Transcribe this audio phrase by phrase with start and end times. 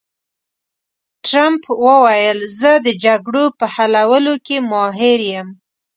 [1.25, 5.47] ټرمپ وویل، زه د جګړو په حلولو کې ماهر یم.